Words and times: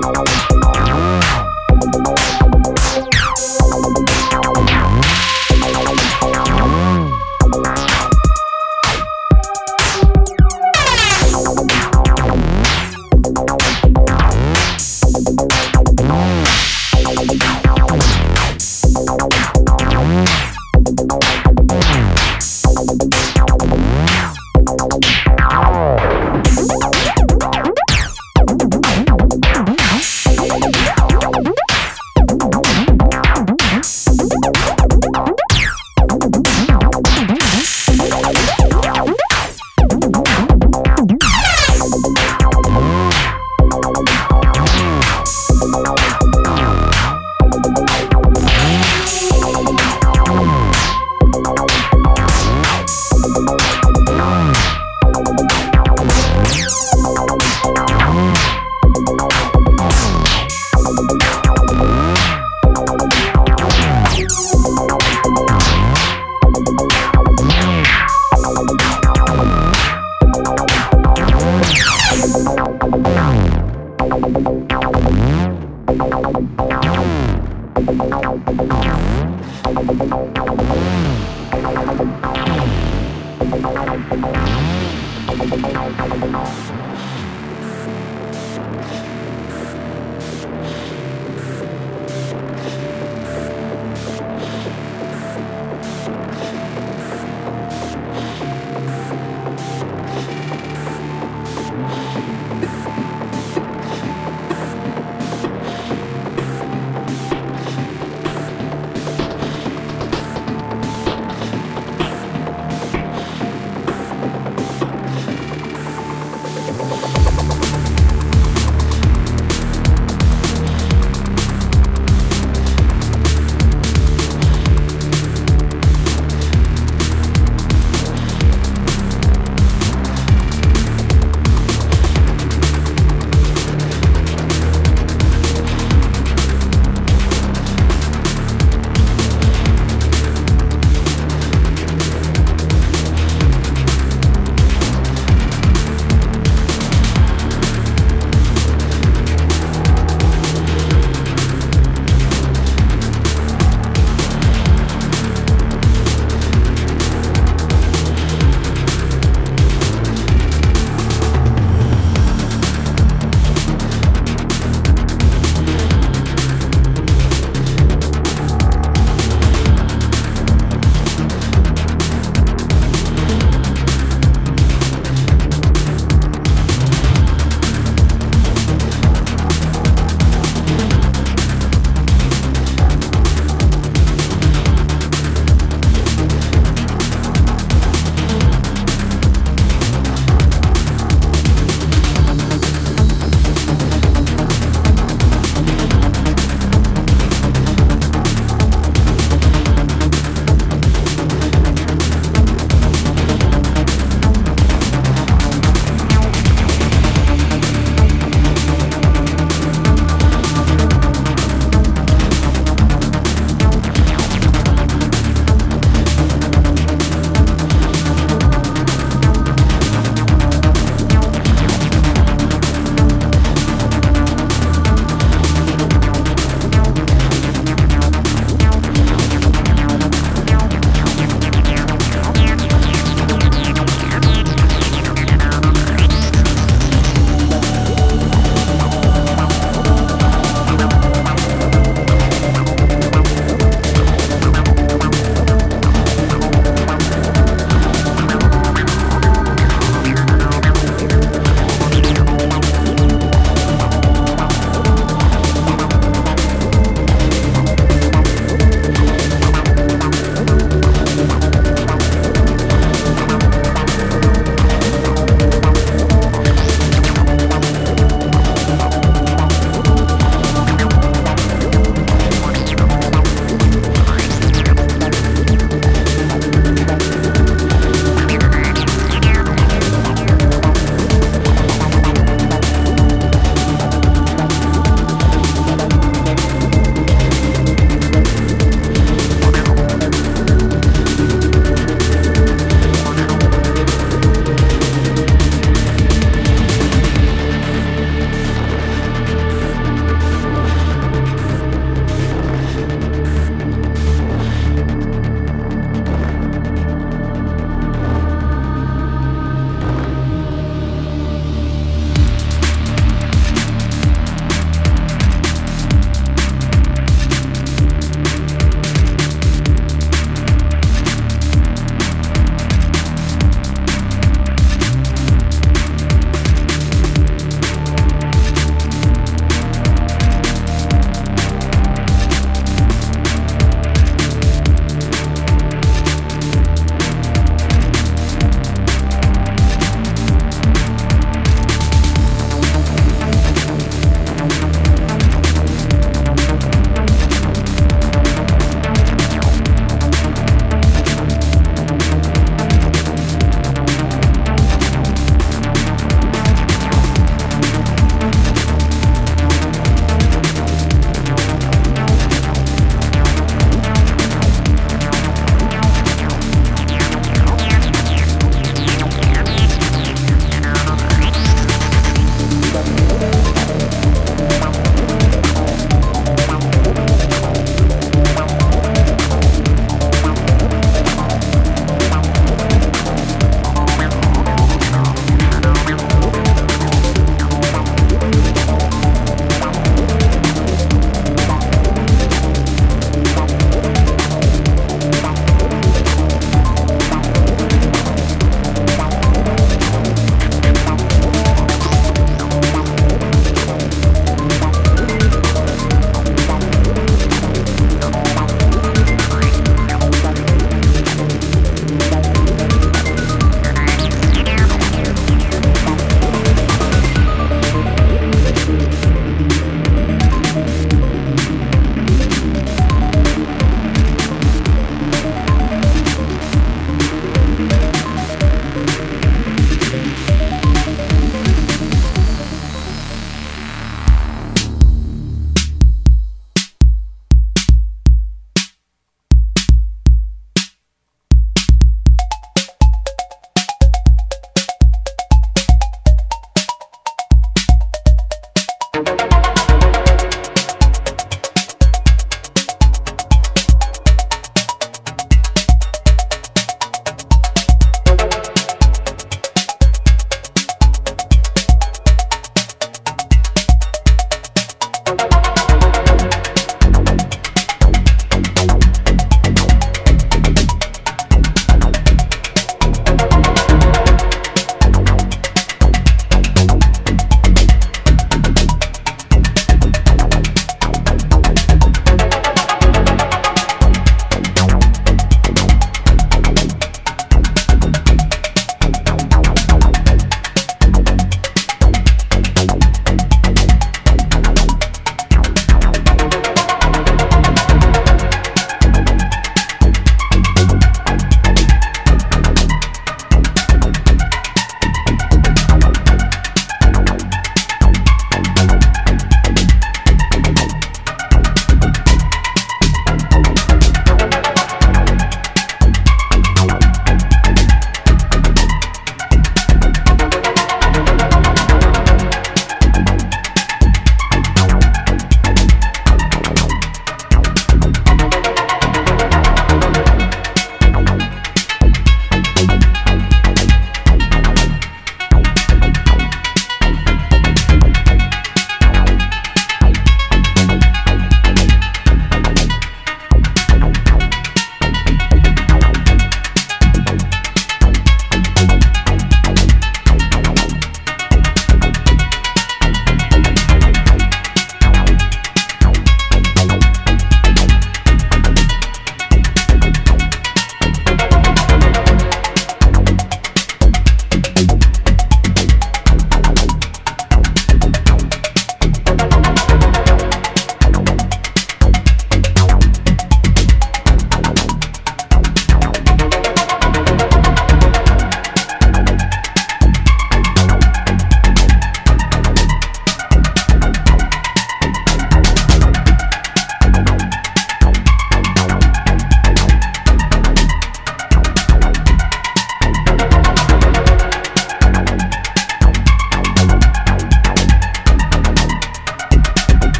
Música 0.00 0.49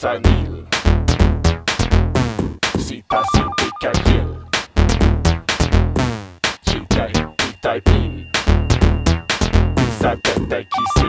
Sanil. 0.00 0.66
Sita 2.78 3.22
Sintika 3.32 3.92
Kill. 4.04 4.30
Chitai 6.64 7.12
Itaipi. 7.50 8.26
Sakatai 10.00 10.64
Kisa. 10.72 10.99